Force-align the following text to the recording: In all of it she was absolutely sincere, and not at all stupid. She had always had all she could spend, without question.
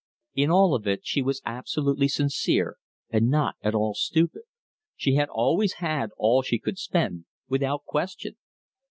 In 0.33 0.49
all 0.49 0.73
of 0.73 0.87
it 0.87 1.01
she 1.05 1.21
was 1.21 1.43
absolutely 1.45 2.07
sincere, 2.07 2.77
and 3.11 3.29
not 3.29 3.57
at 3.61 3.75
all 3.75 3.93
stupid. 3.93 4.41
She 4.95 5.13
had 5.13 5.29
always 5.29 5.73
had 5.73 6.09
all 6.17 6.41
she 6.41 6.57
could 6.57 6.79
spend, 6.79 7.25
without 7.47 7.83
question. 7.85 8.35